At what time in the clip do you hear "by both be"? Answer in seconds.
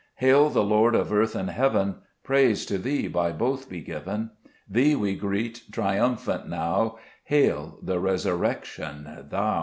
3.07-3.81